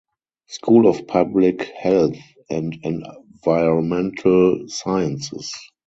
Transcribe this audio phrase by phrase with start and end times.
[0.47, 2.17] School of Public Health
[2.49, 5.53] and Environmental Sciences.